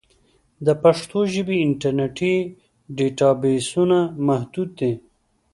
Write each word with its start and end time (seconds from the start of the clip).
د 0.65 0.67
پښتو 0.83 1.19
ژبې 1.33 1.55
انټرنیټي 1.65 2.35
ډیټابېسونه 2.97 3.97
محدود 4.27 4.69
دي. 4.79 4.93